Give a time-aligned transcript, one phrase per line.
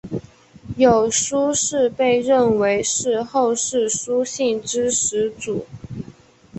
[0.77, 5.67] 有苏氏被认为是后世苏姓之始祖。